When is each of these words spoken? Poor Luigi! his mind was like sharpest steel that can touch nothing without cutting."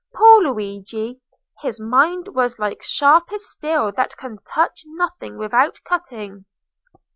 Poor 0.15 0.41
Luigi! 0.41 1.21
his 1.59 1.79
mind 1.79 2.29
was 2.29 2.57
like 2.57 2.81
sharpest 2.81 3.45
steel 3.45 3.91
that 3.95 4.17
can 4.17 4.39
touch 4.43 4.81
nothing 4.87 5.37
without 5.37 5.77
cutting." 5.83 6.45